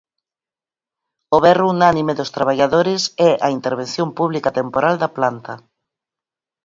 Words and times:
O 1.35 1.37
berro 1.45 1.65
unánime 1.75 2.13
dos 2.19 2.33
traballadores 2.37 3.01
é 3.29 3.31
a 3.47 3.49
intervención 3.57 4.07
pública 4.17 4.55
temporal 4.59 4.95
da 4.99 5.09
planta. 5.17 5.53